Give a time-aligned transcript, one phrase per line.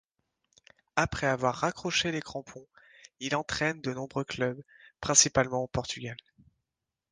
[0.95, 2.65] Après avoir raccroché les crampons,
[3.19, 4.63] il entraîne de nombreux clubs,
[4.99, 6.17] principalement au Portugal.